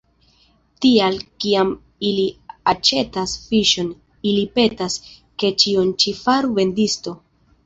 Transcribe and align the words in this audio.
Tial, 0.83 1.17
kiam 1.43 1.69
ili 2.11 2.23
aĉetas 2.73 3.35
fiŝon, 3.43 3.93
ili 4.31 4.47
petas, 4.57 4.97
ke 5.45 5.53
ĉion 5.65 5.93
ĉi 6.05 6.17
faru 6.25 6.53
vendisto. 6.59 7.17